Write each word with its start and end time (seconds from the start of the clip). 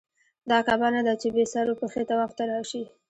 دا 0.49 0.57
کعبه 0.65 0.87
نه 0.95 1.01
ده 1.07 1.13
چې 1.21 1.27
بې 1.35 1.43
سر 1.53 1.65
و 1.69 1.77
پښې 1.79 2.01
طواف 2.09 2.31
ته 2.37 2.43
راشې. 2.51 2.83